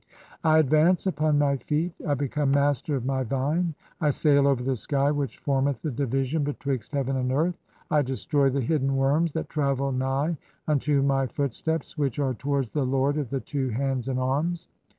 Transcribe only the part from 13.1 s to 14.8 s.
of the two hands and arms.